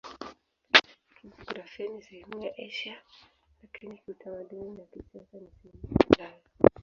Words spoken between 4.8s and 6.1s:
kisiasa ni sehemu ya